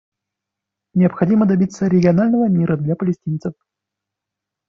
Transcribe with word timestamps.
Необходимо 0.95 1.45
добиться 1.45 1.85
регионального 1.87 2.47
мира 2.49 2.75
для 2.75 2.95
палестинцев. 2.95 3.53